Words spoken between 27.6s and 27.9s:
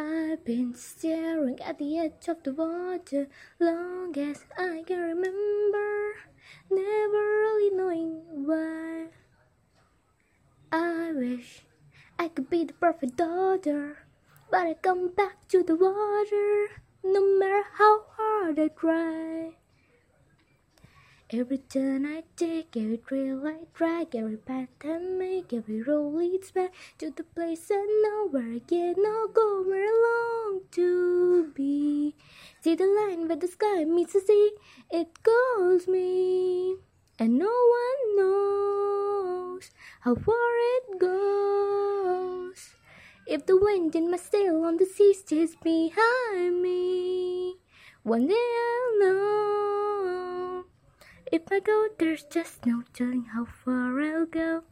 I